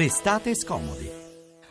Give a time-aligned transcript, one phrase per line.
[0.00, 1.10] Restate scomodi.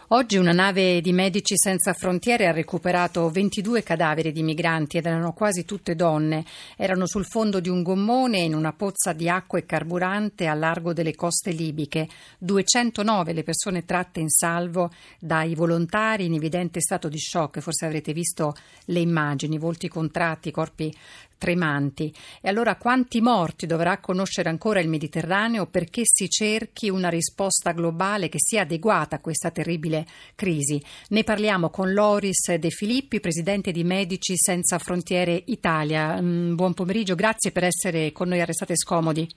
[0.09, 5.33] Oggi una nave di Medici Senza Frontiere ha recuperato 22 cadaveri di migranti ed erano
[5.33, 6.45] quasi tutte donne.
[6.77, 10.93] Erano sul fondo di un gommone in una pozza di acqua e carburante a largo
[10.93, 12.07] delle coste libiche.
[12.37, 17.59] 209 le persone tratte in salvo dai volontari in evidente stato di shock.
[17.59, 18.55] Forse avrete visto
[18.85, 20.91] le immagini, volti contratti, corpi
[21.39, 22.13] tremanti.
[22.41, 28.29] E allora quanti morti dovrà conoscere ancora il Mediterraneo perché si cerchi una risposta globale
[28.29, 30.05] che sia adeguata a questa terribile
[30.35, 30.79] crisi.
[31.07, 36.21] Ne parliamo con Loris De Filippi, presidente di Medici Senza Frontiere Italia.
[36.21, 39.27] Mm, buon pomeriggio, grazie per essere con noi a Restate Scomodi.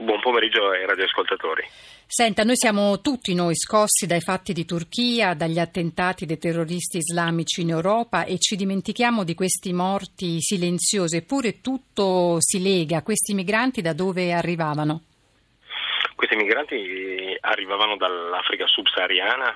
[0.00, 1.66] Buon pomeriggio ai radioascoltatori.
[2.06, 7.62] Senta, noi siamo tutti noi scossi dai fatti di Turchia, dagli attentati dei terroristi islamici
[7.62, 13.02] in Europa e ci dimentichiamo di questi morti silenziosi, eppure tutto si lega.
[13.02, 15.02] Questi migranti da dove arrivavano?
[16.14, 19.50] Questi migranti arrivavano dall'Africa subsahariana,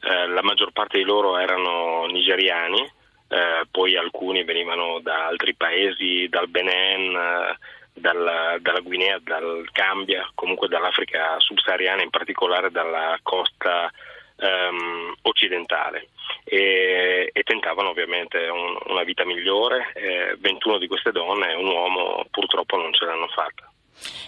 [0.00, 2.88] eh, la maggior parte di loro erano nigeriani,
[3.30, 7.58] eh, poi alcuni venivano da altri paesi, dal Benin, eh,
[8.00, 13.90] dalla, dalla, Guinea, dal Gambia, comunque dall'Africa subsahariana, in particolare dalla costa
[14.36, 16.08] ehm, occidentale.
[16.44, 19.92] E, e, tentavano ovviamente un, una vita migliore.
[20.38, 23.70] 21 di queste donne e un uomo purtroppo non ce l'hanno fatta.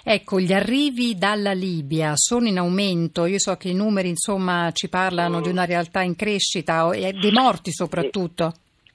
[0.02, 4.88] Ecco, gli arrivi dalla Libia sono in aumento, io so che i numeri insomma ci
[4.88, 5.42] parlano mm.
[5.42, 8.52] di una realtà in crescita e dei morti soprattutto.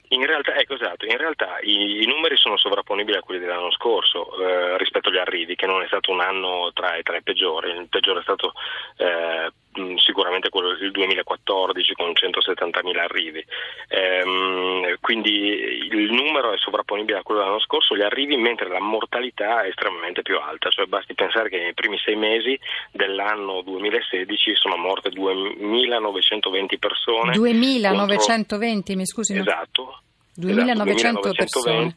[0.09, 4.38] In realtà, ecco, esatto, in realtà i, i, numeri sono sovrapponibili a quelli dell'anno scorso
[4.39, 7.89] eh, rispetto agli arrivi, che non è stato un anno tra, tra i peggiori, il
[7.89, 8.53] peggiore è stato
[8.97, 9.52] eh,
[9.98, 13.45] sicuramente quello del 2014 con 170.000 arrivi.
[13.90, 19.64] Ehm, quindi il numero è sovrapponibile a quello dell'anno scorso, gli arrivi, mentre la mortalità
[19.64, 22.59] è estremamente più alta, cioè basti pensare che nei primi sei mesi
[22.92, 27.36] dell'anno 2016 sono morte 2.920 persone.
[27.36, 28.96] 2.920, contro...
[28.96, 29.38] mi scusi?
[29.38, 30.00] Esatto.
[30.38, 31.94] 2.900 esatto, persone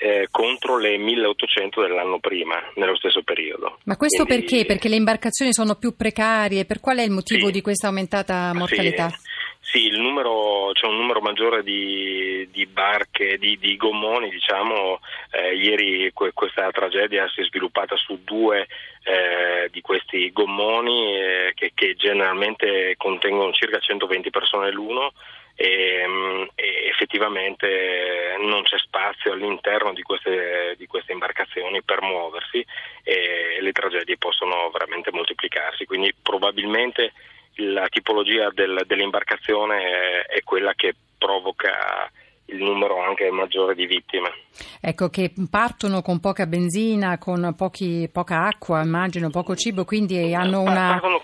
[0.00, 3.78] eh, contro le 1800 dell'anno prima, nello stesso periodo.
[3.84, 4.64] Ma questo Quindi, perché?
[4.64, 6.64] Perché le imbarcazioni sono più precarie?
[6.64, 9.08] Per qual è il motivo sì, di questa aumentata mortalità?
[9.10, 9.28] Sì.
[9.62, 14.98] Sì, numero, c'è un numero maggiore di, di barche, di, di, gommoni, diciamo.
[15.30, 18.66] Eh, ieri que, questa tragedia si è sviluppata su due
[19.04, 25.12] eh, di questi gommoni eh, che, che, generalmente contengono circa 120 persone l'uno
[25.60, 32.64] e, mm, e effettivamente non c'è spazio all'interno di queste, di queste, imbarcazioni per muoversi
[33.02, 37.12] e le tragedie possono veramente moltiplicarsi, quindi probabilmente
[37.56, 42.10] la tipologia del, dell'imbarcazione è, è quella che provoca
[42.46, 44.32] il numero anche maggiore di vittime.
[44.80, 50.62] Ecco, che partono con poca benzina, con pochi, poca acqua, immagino, poco cibo, quindi hanno
[50.62, 50.92] una...
[50.92, 51.22] Partono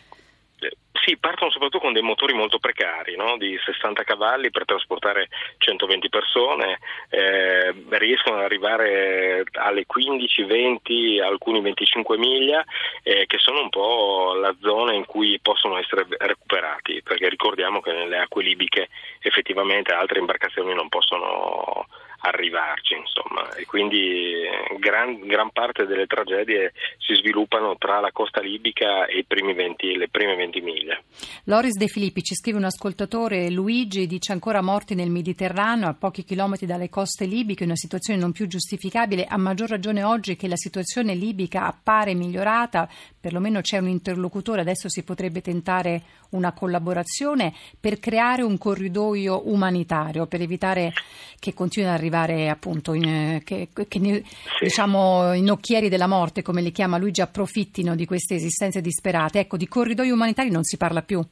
[1.06, 3.36] sì, partono soprattutto con dei motori molto precari, no?
[3.36, 5.28] di 60 cavalli per trasportare
[5.58, 6.78] 120 persone,
[7.10, 12.64] eh, riescono ad arrivare alle 15, 20, alcuni 25 miglia,
[13.04, 17.92] eh, che sono un po' la zona in cui possono essere recuperati, perché ricordiamo che
[17.92, 18.88] nelle acque libiche
[19.20, 21.86] effettivamente altre imbarcazioni non possono
[22.28, 24.42] arrivarci, insomma, e quindi
[24.78, 30.34] gran, gran, parte delle tragedie si sviluppano tra la costa libica e 20, le prime
[30.36, 31.00] 20 miglia.
[31.44, 36.24] Loris De Filippi ci scrive un ascoltatore, Luigi dice ancora morti nel Mediterraneo a pochi
[36.24, 40.56] chilometri dalle coste libiche, una situazione non più giustificabile, a maggior ragione oggi che la
[40.56, 42.88] situazione libica appare migliorata,
[43.20, 46.02] perlomeno c'è un interlocutore, adesso si potrebbe tentare
[46.36, 50.92] una collaborazione per creare un corridoio umanitario, per evitare
[51.38, 54.24] che continuino ad arrivare appunto in, che, che sì.
[54.60, 59.40] diciamo, i nocchieri della morte, come li chiama Luigi, approfittino di queste esistenze disperate.
[59.40, 61.24] Ecco, di corridoi umanitari non si parla più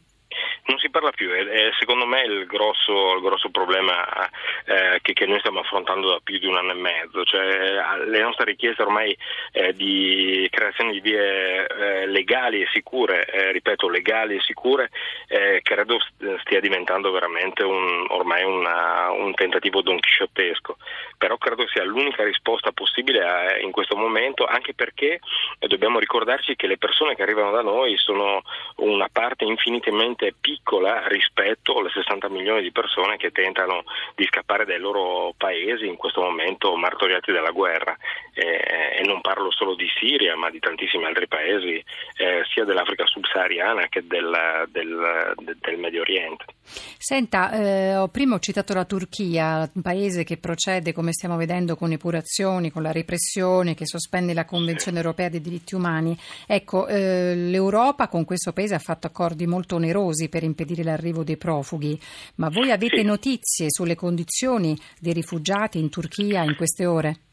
[0.67, 4.29] non si parla più, è, secondo me il grosso, il grosso problema
[4.65, 8.21] eh, che, che, noi stiamo affrontando da più di un anno e mezzo, cioè le
[8.21, 9.17] nostre richieste ormai
[9.53, 14.91] eh, di creazione di vie eh, legali e sicure, eh, ripeto legali e sicure,
[15.28, 15.99] eh, credo
[16.41, 20.78] stia diventando veramente un, ormai una, un tentativo donchisciottesco,
[21.19, 25.21] però credo sia l'unica risposta possibile a, in questo momento, anche perché
[25.59, 28.43] dobbiamo ricordarci che le persone che arrivano da noi sono
[28.77, 33.83] una parte infinitamente piccola piccola rispetto alle 60 milioni di persone che tentano
[34.15, 37.97] di scappare dai loro paesi in questo momento martoriati dalla guerra.
[38.33, 41.83] Eh, e non parlo solo di Siria, ma di tantissimi altri paesi,
[42.16, 46.45] eh, sia dell'Africa subsahariana che del, del, del Medio Oriente.
[46.62, 51.92] Senta, eh, prima ho citato la Turchia, un paese che procede, come stiamo vedendo, con
[51.92, 56.16] epurazioni, con la repressione, che sospende la Convenzione europea dei diritti umani.
[56.47, 61.37] Ecco, eh, l'Europa con questo paese ha fatto accordi molto onerosi per impedire l'arrivo dei
[61.37, 61.99] profughi,
[62.37, 63.05] ma voi avete sì.
[63.05, 67.23] notizie sulle condizioni dei rifugiati in Turchia in queste ore?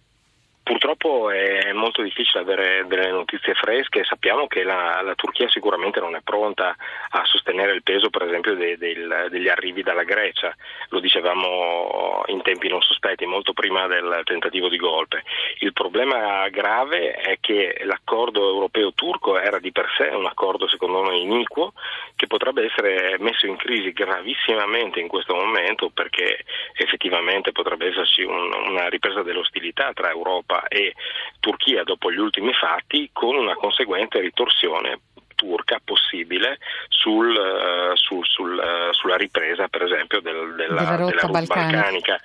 [0.71, 6.15] Purtroppo è molto difficile avere delle notizie fresche, sappiamo che la, la Turchia sicuramente non
[6.15, 6.73] è pronta
[7.09, 10.55] a sostenere il peso per esempio de, de, degli arrivi dalla Grecia,
[10.87, 15.23] lo dicevamo in tempi non sospetti, molto prima del tentativo di golpe.
[15.59, 21.21] Il problema grave è che l'accordo europeo-turco era di per sé un accordo secondo noi
[21.21, 21.73] iniquo
[22.15, 26.45] che potrebbe essere messo in crisi gravissimamente in questo momento perché
[26.75, 30.93] effettivamente potrebbe esserci un, una ripresa dell'ostilità tra Europa Europa e
[31.39, 34.99] Turchia dopo gli ultimi fatti con una conseguente ritorsione
[35.35, 40.95] turca possibile sul, uh, sul, sul, uh, sulla ripresa per esempio del, della, della, della
[40.95, 42.19] rotta balcanica.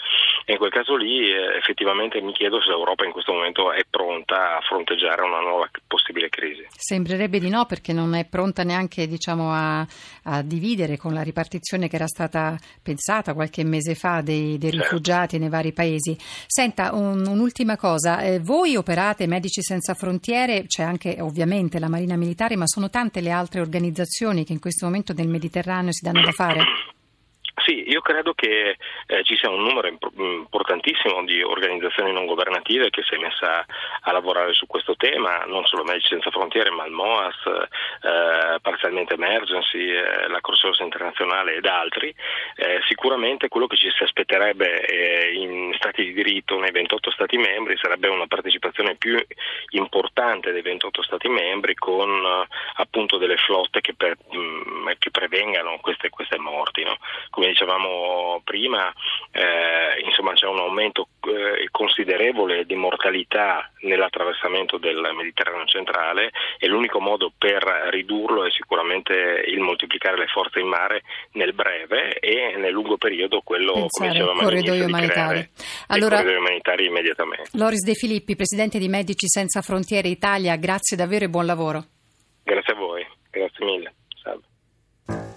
[0.48, 3.82] E in quel caso lì eh, effettivamente mi chiedo se l'Europa in questo momento è
[3.90, 6.64] pronta a fronteggiare una nuova possibile crisi.
[6.70, 9.84] Sembrerebbe di no perché non è pronta neanche diciamo, a,
[10.22, 14.84] a, dividere con la ripartizione che era stata pensata qualche mese fa dei, dei certo.
[14.84, 16.16] rifugiati nei vari paesi.
[16.46, 22.14] Senta, un, un'ultima cosa, eh, voi operate Medici Senza Frontiere, c'è anche ovviamente la Marina
[22.14, 26.22] Militare, ma sono tante le altre organizzazioni che in questo momento nel Mediterraneo si danno
[26.22, 26.60] da fare?
[27.66, 28.76] Sì, io credo che
[29.08, 33.66] eh, ci sia un numero importantissimo di organizzazioni non governative che si è messa
[34.02, 39.14] a lavorare su questo tema, non solo Medici Senza Frontiere, ma il MOAS, eh, Parzialmente
[39.14, 42.14] Emergency, eh, la Croce Internazionale ed altri.
[42.54, 47.36] Eh, sicuramente quello che ci si aspetterebbe eh, in Stati di diritto nei 28 Stati
[47.36, 49.20] membri sarebbe una partecipazione più
[49.70, 55.10] importante dei 28 Stati membri con eh, appunto delle flotte che, per, mh, mm, che
[55.10, 56.84] prevengano queste, queste morti.
[56.84, 56.96] No?
[57.30, 58.92] come dicevamo prima,
[59.32, 67.00] eh, insomma c'è un aumento eh, considerevole di mortalità nell'attraversamento del Mediterraneo centrale e l'unico
[67.00, 69.14] modo per ridurlo è sicuramente
[69.46, 74.10] il moltiplicare le forze in mare nel breve e nel lungo periodo quello Pensare, come
[74.10, 75.48] dicevamo corridoi umanitari.
[75.88, 77.50] Allora, corridoi umanitari immediatamente.
[77.54, 81.84] Loris De Filippi, presidente di Medici Senza Frontiere Italia, grazie davvero e buon lavoro.
[82.44, 83.94] Grazie a voi, grazie mille.
[85.06, 85.35] ocean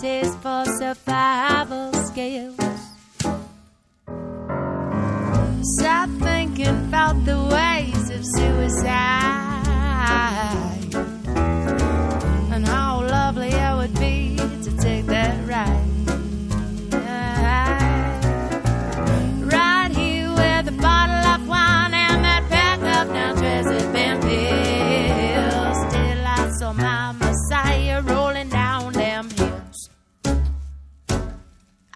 [0.00, 2.56] taste for survival skills.
[5.78, 9.17] Stop thinking about the ways of suicide.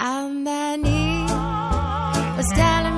[0.05, 1.27] And their knee
[2.37, 2.92] was telling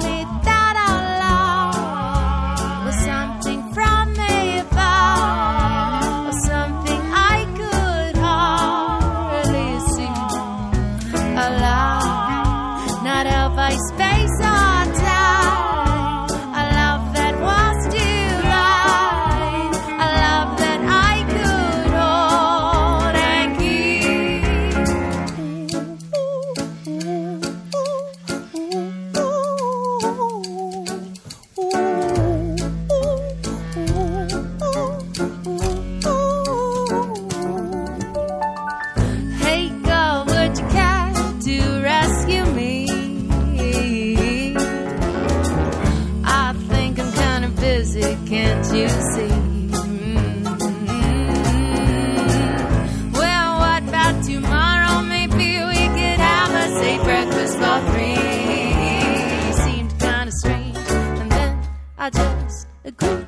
[62.86, 63.26] I could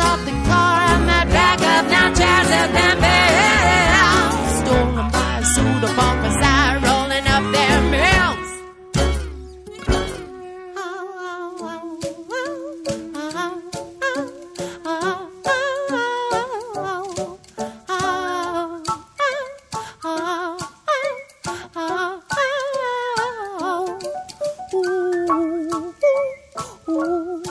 [0.00, 4.56] the laptop, the car, and that bag of now chairs then bills.
[4.60, 6.40] Stolen by a suit of bumpers,
[6.84, 8.48] rolling up their mills.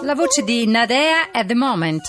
[0.01, 2.01] La voce di Nadea at the moment.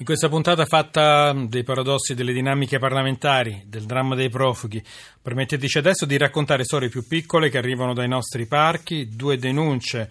[0.00, 4.82] In questa puntata fatta dei paradossi delle dinamiche parlamentari, del dramma dei profughi,
[5.20, 10.08] permetteteci adesso di raccontare storie più piccole che arrivano dai nostri parchi, due denunce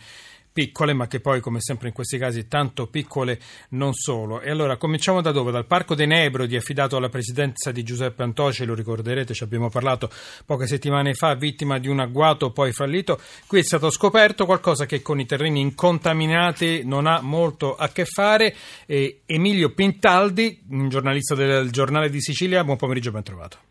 [0.59, 3.39] piccole, ma che poi, come sempre in questi casi, tanto piccole
[3.69, 4.41] non solo.
[4.41, 5.53] E allora cominciamo da dove?
[5.53, 10.09] Dal Parco dei Nebrodi, affidato alla presidenza di Giuseppe Antoci, lo ricorderete, ci abbiamo parlato
[10.45, 13.21] poche settimane fa, vittima di un agguato poi fallito.
[13.47, 18.03] Qui è stato scoperto qualcosa che con i terreni incontaminati non ha molto a che
[18.03, 18.53] fare.
[18.85, 23.68] E Emilio Pintaldi, un giornalista del Giornale di Sicilia, buon pomeriggio, ben trovato.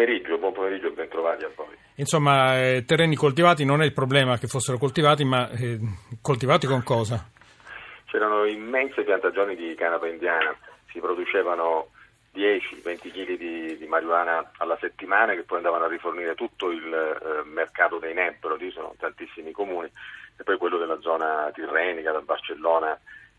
[0.00, 1.76] Pomeriggio, buon pomeriggio e ben trovati a voi.
[1.96, 5.78] Insomma, eh, terreni coltivati non è il problema che fossero coltivati, ma eh,
[6.22, 7.28] coltivati con cosa?
[8.06, 10.56] C'erano immense piantagioni di canapa indiana,
[10.90, 11.88] si producevano
[12.34, 17.46] 10-20 kg di, di marijuana alla settimana che poi andavano a rifornire tutto il eh,
[17.46, 19.90] mercato dei Nebrodi, sono tantissimi comuni,
[20.38, 22.98] e poi quello della zona tirrenica, da Barcellona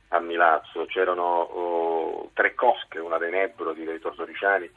[0.10, 0.86] a Milazzo.
[0.86, 4.70] C'erano oh, tre cosche, una dei Nebrodi, dei Tortoriciani,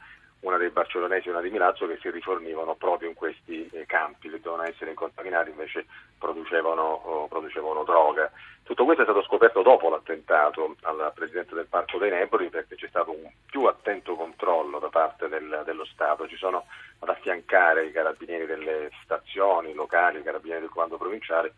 [0.45, 4.29] una dei barcellonesi e una di Milazzo che si rifornivano proprio in questi eh, campi,
[4.29, 5.85] che dovevano essere incontaminati, invece
[6.19, 8.31] producevano, producevano, droga.
[8.61, 12.87] Tutto questo è stato scoperto dopo l'attentato al Presidente del Parco dei Nebrodi perché c'è
[12.87, 16.65] stato un più attento controllo da parte del, dello Stato, ci sono
[16.99, 21.53] ad affiancare i carabinieri delle stazioni locali, i carabinieri del comando provinciale,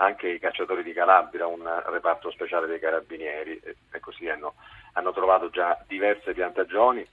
[0.00, 4.54] anche i cacciatori di Calabria, un reparto speciale dei carabinieri e, così hanno,
[4.92, 7.08] hanno, trovato già diverse piantagioni, eh,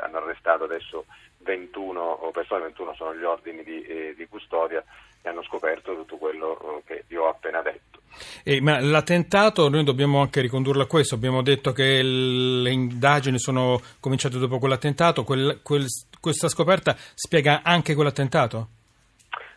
[0.00, 1.04] hanno arrestato adesso
[1.38, 4.82] 21 persone, 21 sono gli ordini di, eh, di custodia
[5.20, 8.00] e hanno scoperto tutto quello eh, che vi ho appena detto.
[8.42, 13.80] Eh, ma l'attentato noi dobbiamo anche ricondurlo a questo, abbiamo detto che le indagini sono
[14.00, 15.84] cominciate dopo quell'attentato, quel, quel,
[16.18, 18.68] questa scoperta spiega anche quell'attentato?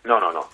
[0.01, 0.49] No, no, no.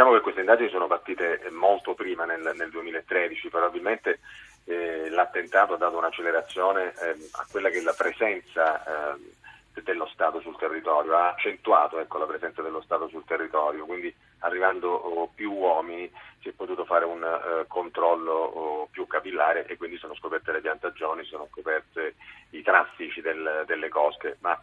[0.00, 4.20] Eh, Diciamo che queste indagini sono partite molto prima, nel, nel 2013, probabilmente
[4.64, 8.82] eh, l'attentato ha dato un'accelerazione eh, a quella che è la presenza
[9.14, 14.14] eh, dello Stato sul territorio, ha accentuato ecco, la presenza dello Stato sul territorio, quindi
[14.38, 19.76] arrivando oh, più uomini si è potuto fare un uh, controllo oh, più capillare e
[19.76, 22.14] quindi sono scoperte le piantagioni, sono scoperte
[22.50, 24.58] i traffici del, delle cosche, ma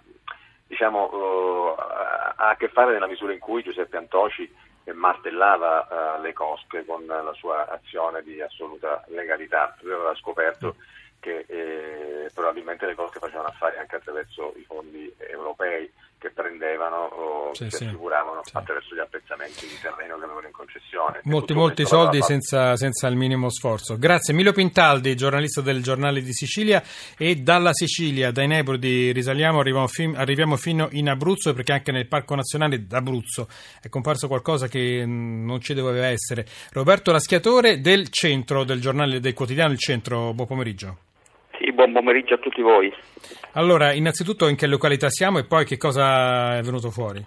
[0.65, 4.65] diciamo uh, ha a che fare nella misura in cui Giuseppe Antoci
[4.97, 5.87] martellava
[6.17, 9.75] uh, le cosche con la sua azione di assoluta legalità.
[9.81, 10.75] Lui aveva scoperto
[11.19, 15.91] che eh, probabilmente le cosche facevano affari anche attraverso i fondi europei
[16.37, 18.55] prendevano o sì, sì, assicuravano sì.
[18.55, 21.21] attraverso gli appezzamenti di terreno che avevano in concessione.
[21.23, 23.97] Molti, molti soldi senza, senza il minimo sforzo.
[23.97, 26.83] Grazie Emilio Pintaldi, giornalista del Giornale di Sicilia
[27.17, 32.07] e dalla Sicilia, dai Nebrodi risaliamo, arriviamo, fin- arriviamo fino in Abruzzo perché anche nel
[32.07, 33.47] Parco Nazionale d'Abruzzo
[33.81, 36.45] è comparso qualcosa che mh, non ci doveva essere.
[36.71, 41.06] Roberto Raschiatore del Centro, del giornale del quotidiano Il Centro, buon pomeriggio.
[41.57, 42.93] Sì, buon pomeriggio a tutti voi.
[43.53, 47.25] Allora, innanzitutto in che località siamo e poi che cosa è venuto fuori?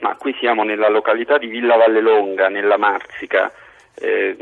[0.00, 3.52] Ma qui siamo nella località di Villa Vallelonga, nella Marsica,
[4.00, 4.36] eh,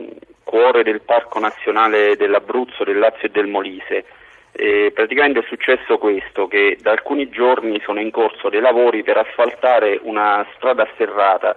[0.44, 4.04] cuore del Parco Nazionale dell'Abruzzo, del Lazio e del Molise.
[4.52, 9.18] E praticamente è successo questo, che da alcuni giorni sono in corso dei lavori per
[9.18, 11.54] asfaltare una strada serrata,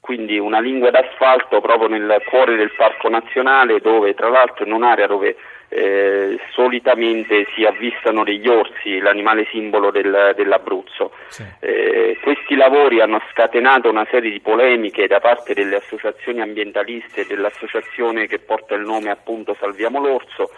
[0.00, 5.06] quindi una lingua d'asfalto proprio nel cuore del Parco Nazionale, dove tra l'altro in un'area
[5.06, 5.36] dove
[5.68, 11.12] eh, solitamente si avvistano degli orsi, l'animale simbolo del- dell'Abruzzo.
[11.28, 11.44] Sì.
[11.60, 17.26] Eh, questi lavori hanno scatenato una serie di polemiche da parte delle associazioni ambientaliste e
[17.26, 20.50] dell'associazione che porta il nome appunto Salviamo l'Orso,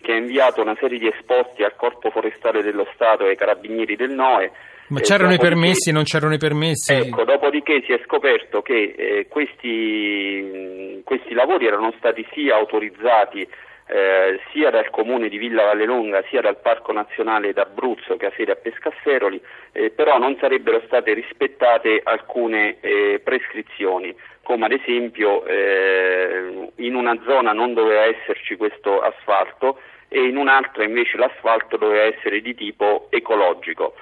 [0.00, 3.96] che ha inviato una serie di esposti al Corpo Forestale dello Stato e ai Carabinieri
[3.96, 4.50] del NOE.
[4.88, 6.92] Ma Eh, c'erano i permessi, non c'erano i permessi?
[6.92, 13.48] Ecco, dopodiché si è scoperto che eh, questi, questi lavori erano stati sì autorizzati
[13.88, 18.52] eh, sia dal comune di Villa Vallelonga sia dal Parco Nazionale d'Abruzzo che ha sede
[18.52, 19.40] a Pescasseroli,
[19.72, 27.16] eh, però non sarebbero state rispettate alcune eh, prescrizioni, come ad esempio eh, in una
[27.24, 29.78] zona non doveva esserci questo asfalto
[30.08, 33.94] e in un'altra invece l'asfalto doveva essere di tipo ecologico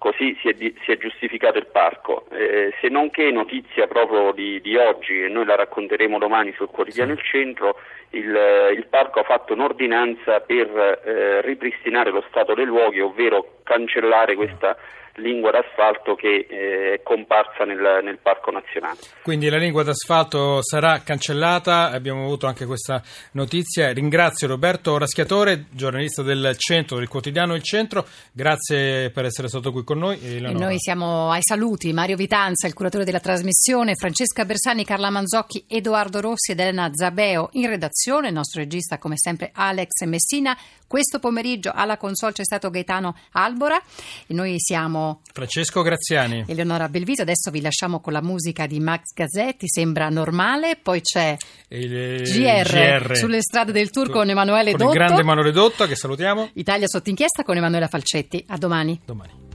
[0.00, 2.24] così si è, si è, giustificato il parco.
[2.30, 6.70] Eh, se non che notizia proprio di, di, oggi, e noi la racconteremo domani sul
[6.70, 7.18] quotidiano sì.
[7.18, 7.78] Il Centro,
[8.10, 14.36] il, il, parco ha fatto un'ordinanza per eh, ripristinare lo stato dei luoghi, ovvero cancellare
[14.36, 14.74] questa
[15.16, 18.98] lingua d'asfalto che eh, è comparsa nel, nel, Parco Nazionale.
[19.22, 23.02] Quindi la lingua d'asfalto sarà cancellata, abbiamo avuto anche questa
[23.32, 23.92] notizia.
[23.92, 29.84] Ringrazio Roberto Raschiatore, giornalista del Centro, del quotidiano Il Centro, grazie per essere stato qui
[29.84, 30.18] con noi.
[30.22, 35.64] E noi siamo ai saluti, Mario Vitanza, il curatore della trasmissione, Francesca Bersani, Carla Manzocchi,
[35.68, 40.56] Edoardo Rossi ed Elena Zabeo in redazione, il nostro regista come sempre Alex Messina.
[40.86, 43.80] Questo pomeriggio alla console c'è stato Gaetano Albora
[44.26, 44.99] e noi siamo
[45.32, 46.44] Francesco Graziani.
[46.46, 47.22] Eleonora Belviso.
[47.22, 50.78] Adesso vi lasciamo con la musica di Max Gazzetti, sembra normale.
[50.80, 51.36] Poi c'è
[51.68, 54.92] il, eh, GR, GR, sulle strade del Tour con Emanuele con Dotto.
[54.92, 56.50] Il grande Emanuele Dotto che salutiamo.
[56.54, 58.44] Italia sotto inchiesta con Emanuela Falcetti.
[58.48, 59.00] A domani.
[59.04, 59.48] Domani.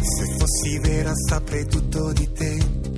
[0.00, 2.92] Se fossi vera saprei tutto di te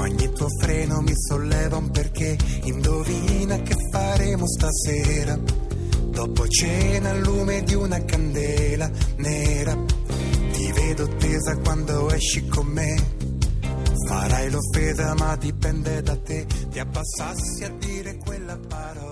[0.00, 2.36] ma ogni tuo freno mi solleva un perché.
[2.64, 5.38] Indovina che faremo stasera.
[6.20, 9.74] Dopo cena al lume di una candela nera.
[10.52, 12.94] Ti vedo tesa quando esci con me.
[14.06, 16.44] Farai l'offesa ma dipende da te.
[16.44, 19.09] Ti abbassassi a dire quella parola